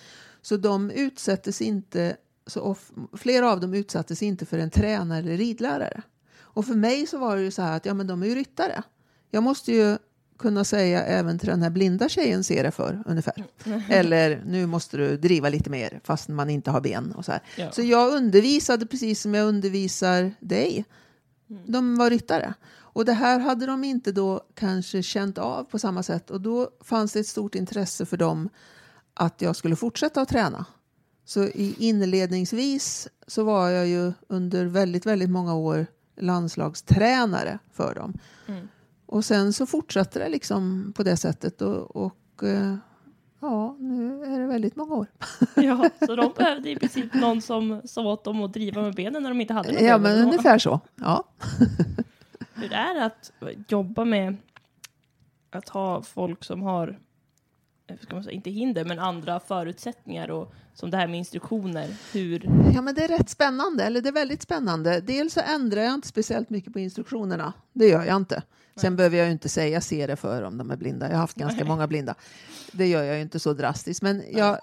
[0.41, 2.75] Så de utsättes inte, så
[3.13, 6.01] flera av dem utsattes inte för en tränare eller ridlärare.
[6.39, 8.35] Och för mig så var det ju så här att ja, men de är ju
[8.35, 8.83] ryttare.
[9.31, 9.97] Jag måste ju
[10.37, 13.45] kunna säga även till den här blinda tjejen ser det för ungefär.
[13.65, 13.81] Mm.
[13.89, 17.41] Eller nu måste du driva lite mer fast man inte har ben och så här.
[17.55, 17.71] Ja.
[17.71, 20.85] Så jag undervisade precis som jag undervisar dig.
[21.49, 21.61] Mm.
[21.65, 22.53] De var ryttare.
[22.69, 26.69] Och det här hade de inte då kanske känt av på samma sätt och då
[26.83, 28.49] fanns det ett stort intresse för dem
[29.13, 30.65] att jag skulle fortsätta att träna.
[31.27, 35.85] Så i inledningsvis så var jag ju under väldigt, väldigt många år
[36.17, 38.13] landslagstränare för dem.
[38.47, 38.67] Mm.
[39.05, 42.75] Och sen så fortsatte det liksom på det sättet och, och eh,
[43.39, 45.07] ja, nu är det väldigt många år.
[45.55, 49.23] Ja, så de behövde i princip någon som sa åt dem att driva med benen
[49.23, 50.79] när de inte hade några Ja, men ungefär så.
[50.95, 51.23] Ja.
[52.53, 53.31] Hur är det att
[53.67, 54.37] jobba med
[55.49, 56.99] att ha folk som har,
[58.01, 61.95] ska man säga, inte hinder, men andra förutsättningar och som det här med instruktioner?
[62.13, 62.49] Hur?
[62.73, 64.99] Ja, men det är rätt spännande, eller det är väldigt spännande.
[64.99, 67.53] Dels så ändrar jag inte speciellt mycket på instruktionerna.
[67.73, 68.43] Det gör jag inte.
[68.75, 71.05] Sen behöver jag ju inte säga se det för om de är blinda.
[71.05, 71.67] Jag har haft ganska Nej.
[71.67, 72.15] många blinda.
[72.71, 74.01] Det gör jag ju inte så drastiskt.
[74.01, 74.59] Men jag,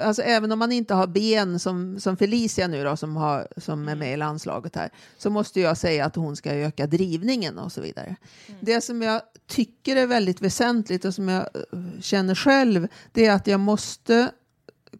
[0.00, 3.88] alltså, även om man inte har ben som, som Felicia nu då, som, har, som
[3.88, 3.98] är mm.
[3.98, 7.80] med i landslaget här, så måste jag säga att hon ska öka drivningen och så
[7.80, 8.16] vidare.
[8.46, 8.60] Mm.
[8.60, 13.32] Det som jag tycker är väldigt väsentligt och som jag eh, känner själv, det är
[13.32, 14.30] att jag måste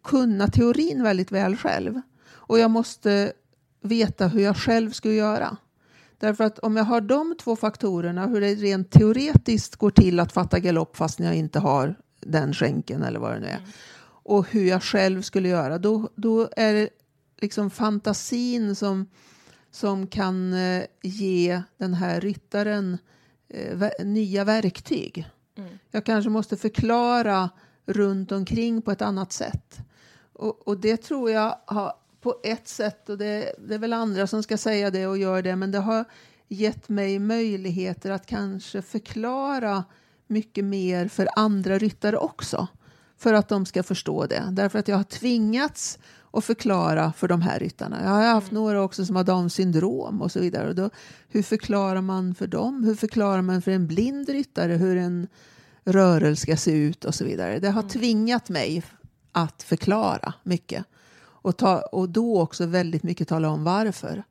[0.03, 2.01] kunna teorin väldigt väl själv.
[2.31, 3.33] Och jag måste
[3.81, 5.57] veta hur jag själv ska göra.
[6.17, 10.31] Därför att om jag har de två faktorerna, hur det rent teoretiskt går till att
[10.31, 13.57] fatta galopp fast jag inte har den skänken eller vad det nu är.
[13.57, 13.69] Mm.
[14.23, 16.89] Och hur jag själv skulle göra, då, då är det
[17.41, 19.07] liksom fantasin som,
[19.71, 22.97] som kan eh, ge den här ryttaren
[23.49, 25.27] eh, nya verktyg.
[25.57, 25.69] Mm.
[25.91, 27.49] Jag kanske måste förklara
[27.85, 29.79] runt omkring på ett annat sätt.
[30.39, 34.27] Och, och det tror jag har på ett sätt, och det, det, är väl andra
[34.27, 36.05] som ska säga det och gör det, men det har
[36.47, 39.83] gett mig möjligheter att kanske förklara
[40.27, 42.67] mycket mer för andra ryttare också.
[43.17, 44.43] För att de ska förstå det.
[44.51, 45.99] Därför att jag har tvingats
[46.31, 48.03] att förklara för de här ryttarna.
[48.03, 48.63] Jag har haft mm.
[48.63, 50.69] några också som har Downs syndrom och så vidare.
[50.69, 50.89] Och då,
[51.29, 52.83] hur förklarar man för dem?
[52.83, 55.27] Hur förklarar man för en blind ryttare hur en
[55.83, 57.59] rörelse ska se ut och så vidare.
[57.59, 57.89] Det har mm.
[57.89, 58.83] tvingat mig
[59.31, 60.85] att förklara mycket.
[61.21, 64.23] Och, ta, och då också väldigt mycket tala om varför.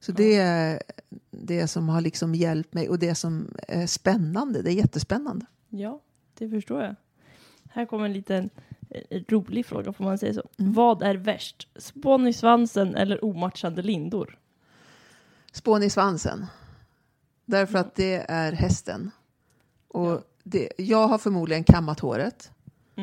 [0.00, 0.82] Så det är
[1.30, 4.62] det som har liksom hjälpt mig och det som är spännande.
[4.62, 5.46] Det är jättespännande.
[5.68, 6.00] Ja,
[6.38, 6.94] det förstår jag.
[7.70, 8.50] Här kommer en liten
[8.90, 10.48] eh, rolig fråga, får man säga så.
[10.58, 10.72] Mm.
[10.72, 11.68] Vad är värst?
[11.76, 14.38] Spån i svansen eller omatchande lindor?
[15.52, 16.46] Spån i svansen.
[17.44, 19.10] Därför att det är hästen.
[19.88, 22.50] Och det, jag har förmodligen kammat håret.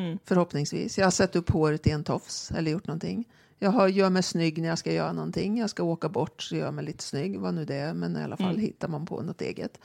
[0.00, 0.18] Mm.
[0.24, 0.98] Förhoppningsvis.
[0.98, 3.28] Jag har satt upp håret i en tofs eller gjort någonting.
[3.58, 5.58] Jag har, gör mig snygg när jag ska göra någonting.
[5.58, 7.94] Jag ska åka bort så gör jag mig lite snygg, vad nu det är.
[7.94, 8.60] Men i alla fall Mm.
[8.60, 9.78] hittar man på något eget.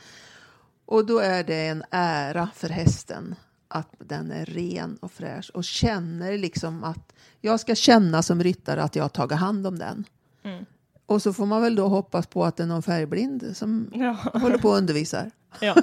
[0.86, 3.36] Och då är det en ära för hästen
[3.68, 8.84] att den är ren och fräsch och känner liksom att jag ska känna som ryttare
[8.84, 10.04] att jag har tagit hand om den.
[10.44, 10.66] Mm.
[11.06, 14.12] Och så får man väl då hoppas på att det är någon färgblind som Ja.
[14.34, 15.32] håller på och undervisar.
[15.62, 15.76] Ja.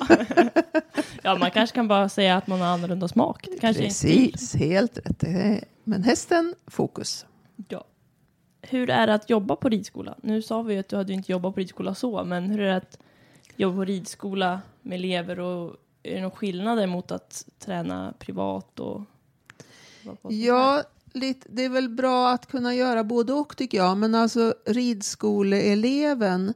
[1.22, 3.48] ja, man kanske kan bara säga att man har annorlunda smak.
[3.50, 5.24] Det kanske Precis, helt rätt.
[5.84, 7.26] Men hästen, fokus.
[7.68, 7.84] Ja.
[8.62, 10.14] Hur är det att jobba på ridskola?
[10.22, 12.70] Nu sa vi ju att du hade inte jobbat på ridskola så, men hur är
[12.70, 12.98] det att
[13.56, 19.02] jobba på ridskola med elever och är det några skillnader mot att träna privat och?
[20.28, 20.82] Ja,
[21.12, 23.96] lite, det är väl bra att kunna göra både och tycker jag.
[23.96, 26.54] Men alltså ridskoleeleven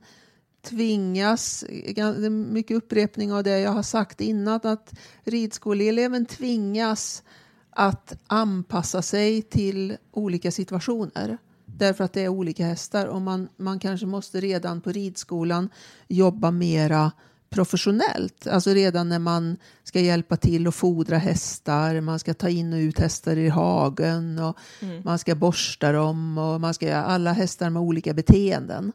[0.68, 7.22] tvingas, är mycket upprepning av det jag har sagt innan, att ridskoleeleven tvingas
[7.70, 11.38] att anpassa sig till olika situationer.
[11.64, 15.68] Därför att det är olika hästar och man, man kanske måste redan på ridskolan
[16.08, 17.12] jobba mera
[17.50, 18.46] professionellt.
[18.46, 22.78] Alltså redan när man ska hjälpa till att fodra hästar, man ska ta in och
[22.78, 25.02] ut hästar i hagen och Mm.
[25.04, 28.92] man ska borsta dem och man ska göra alla hästar med olika beteenden.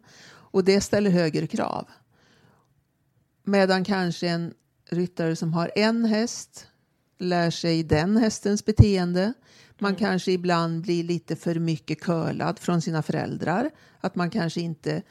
[0.51, 1.87] Och det ställer högre krav.
[3.43, 4.53] Medan kanske en
[4.89, 6.67] ryttare som har en häst
[7.17, 9.33] lär sig den hästens beteende.
[9.79, 13.69] Man kanske ibland blir lite för mycket curlad från sina föräldrar.
[13.99, 15.01] Att man kanske inte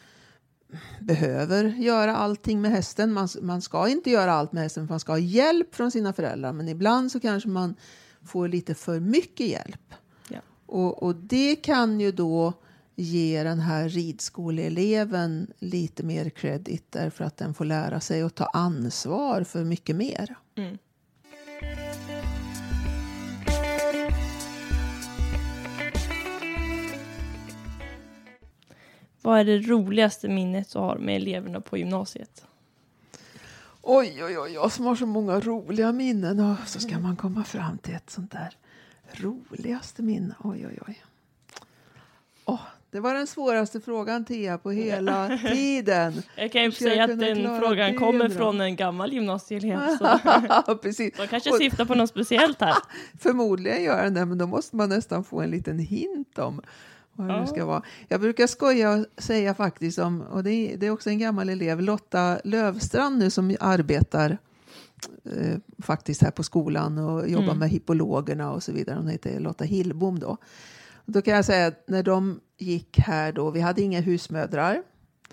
[1.00, 3.12] behöver göra allting med hästen.
[3.12, 6.12] Man, man ska inte göra allt med hästen, för man ska ha hjälp från sina
[6.12, 6.52] föräldrar.
[6.52, 7.74] Men ibland så kanske man
[8.24, 9.94] får lite för mycket hjälp.
[10.28, 10.40] Ja.
[10.66, 12.52] Och, och det kan ju då
[13.00, 18.44] ge den här ridskoleeleven lite mer credit därför att den får lära sig att ta
[18.44, 20.36] ansvar för mycket mer.
[20.54, 20.78] Mm.
[29.22, 32.46] Vad är det roligaste minnet du har med eleverna på gymnasiet?
[33.82, 36.40] Oj, oj, oj, jag som har så många roliga minnen.
[36.40, 38.56] Och så ska man komma fram till ett sånt där
[39.12, 40.34] roligaste minne.
[40.44, 41.04] Oj, oj, oj.
[42.44, 42.60] Åh,
[42.90, 46.22] det var den svåraste frågan, Tia, på hela tiden.
[46.36, 49.80] Jag kan ju säga att den frågan det kommer från en gammal gymnasieelev.
[50.66, 51.14] Så Precis.
[51.16, 52.74] de kanske Och- syftar på något speciellt här.
[53.18, 56.60] Förmodligen gör den det, men då måste man nästan få en liten hint om
[57.12, 57.46] vad det Ja.
[57.46, 57.82] ska vara.
[58.08, 61.48] Jag brukar skoja och säga faktiskt om, och det är, det är också en gammal
[61.48, 64.38] elev, Lotta Lövstrand nu som arbetar
[65.24, 67.58] eh, faktiskt här på skolan och jobbar Mm.
[67.58, 68.96] med hippologerna och så vidare.
[68.96, 70.36] Hon heter Lotta Hillbom då.
[71.06, 74.82] Då kan jag säga att när de gick här då, vi hade inga husmödrar.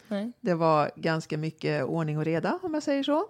[0.07, 0.31] Nej.
[0.41, 3.25] Det var ganska mycket ordning och reda om jag säger så.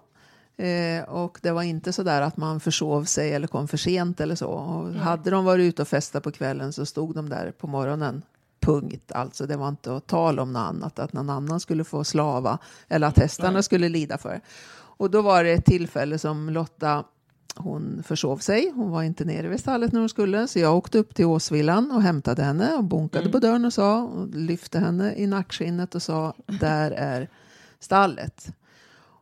[0.62, 4.20] Eh, och det var inte så där att man försov sig eller kom för sent
[4.20, 4.48] eller så.
[4.48, 8.22] Och hade de varit ute och festat på kvällen så stod de där på morgonen.
[8.60, 9.12] Punkt.
[9.12, 12.58] Alltså det var inte att tala om något annat, att någon annan skulle få slava
[12.88, 13.62] eller att hästarna Nej.
[13.62, 14.40] skulle lida för.
[14.98, 17.04] Och då var det ett tillfälle som Lotta
[17.58, 18.72] hon försov sig.
[18.74, 20.48] Hon var inte nere vid stallet när hon skulle.
[20.48, 23.32] Så jag åkte upp till Åsvillan och hämtade henne och bonkade Mm.
[23.32, 27.28] på dörren och sa och lyfte henne i nackskinnet och sa där är
[27.80, 28.46] stallet.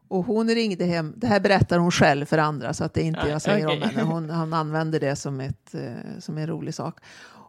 [0.09, 3.05] Och hon ringde hem, det här berättar hon själv för andra så att det är
[3.05, 3.89] inte Ja, jag säger om okej.
[3.95, 4.03] henne.
[4.13, 6.99] Hon, han använder det som, ett, eh, som en rolig sak.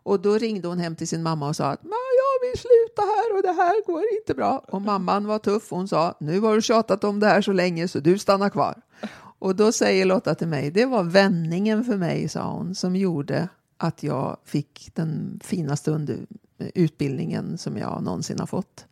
[0.03, 3.01] Och då ringde hon hem till sin mamma och sa att "Ma, jag vill sluta
[3.01, 4.65] här och det här går inte bra.
[4.67, 5.69] Och mamman var tuff.
[5.69, 8.81] Hon sa nu har du tjatat om det här så länge så du stannar kvar.
[9.39, 13.49] Och då säger Lotta till mig, det var vändningen för mig, sa hon, som gjorde
[13.77, 16.17] att jag fick den finaste under,
[16.57, 18.85] utbildningen som jag någonsin har fått.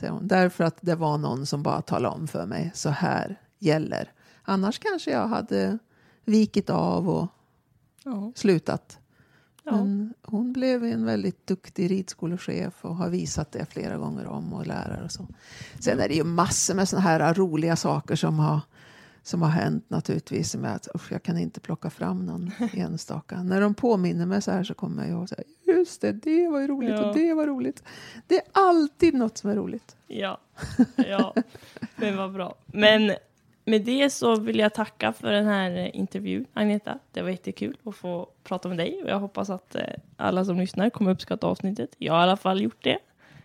[0.00, 0.28] säger hon.
[0.28, 4.12] Därför att det var någon som bara talade om för mig, så här gäller.
[4.42, 5.78] Annars kanske jag hade
[6.24, 7.26] vikit av och
[8.04, 8.32] Ja.
[8.34, 8.98] slutat.
[9.64, 9.72] Ja.
[9.72, 14.66] Men hon blev en väldigt duktig ridskolechef och har visat det flera gånger om och
[14.66, 15.26] lärare och så.
[15.80, 18.60] Sen är det ju massor med såna här roliga saker som har,
[19.22, 20.54] som har hänt naturligtvis.
[20.54, 23.42] Är att, usch, jag kan inte plocka fram någon enstaka.
[23.42, 26.48] När de påminner mig så här så kommer jag ihåg så här, just det, det
[26.48, 27.08] var ju roligt Ja.
[27.08, 27.82] och det var roligt.
[28.26, 29.96] Det är alltid något som är roligt.
[30.06, 30.38] Ja,
[30.96, 31.34] ja.
[31.96, 32.54] men vad bra.
[32.66, 33.12] Men
[33.64, 36.98] med det så vill jag tacka för den här intervjun, Agneta.
[37.12, 39.82] Det var jättekul att få prata med dig och jag hoppas att eh,
[40.16, 41.94] alla som lyssnar kommer uppskatta avsnittet.
[41.98, 42.98] Jag har i alla fall gjort det.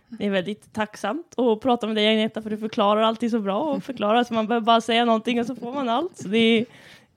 [0.08, 3.60] Det är väldigt tacksamt att prata med dig Agneta för du förklarar alltid så bra
[3.60, 6.18] och förklarar så man behöver bara säga någonting och så får man allt.
[6.18, 6.66] Så det är,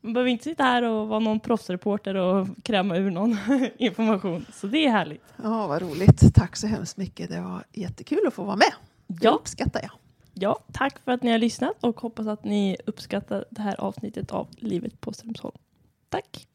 [0.01, 3.37] man behöver inte sitta här och vara någon proffsreporter och kräma ur någon
[3.77, 4.45] information.
[4.53, 5.23] Så det är härligt.
[5.43, 6.35] Ja, vad roligt.
[6.35, 7.29] Tack så hemskt mycket.
[7.29, 8.71] Det var jättekul att få vara med.
[9.07, 9.31] Det Ja.
[9.31, 9.91] uppskattar jag.
[10.33, 14.31] ja, tack för att ni har lyssnat och hoppas att ni uppskattar det här avsnittet
[14.31, 15.57] av Livet på Strömsholm.
[16.09, 16.47] Tack!